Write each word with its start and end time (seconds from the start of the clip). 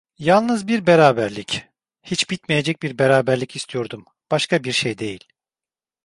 Yalnız 0.17 0.67
bir 0.67 0.87
beraberlik, 0.87 1.67
hiç 2.03 2.29
bitmeyecek 2.29 2.81
bir 2.81 2.97
beraberlik 2.99 3.55
istiyordum, 3.55 4.05
başka 4.31 4.63
bir 4.63 4.71
şey 4.71 4.97
değil. 4.97 5.23